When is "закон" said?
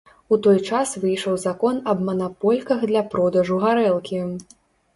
1.43-1.77